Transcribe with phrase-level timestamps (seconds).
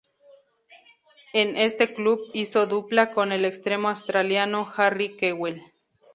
[1.31, 5.61] En este club hizo dupla con el extremo australiano Harry Kewell.